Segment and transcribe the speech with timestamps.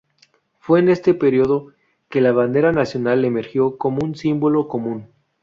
[0.57, 1.73] Fue en este período
[2.09, 5.11] que la bandera nacional emergió como un símbolo común.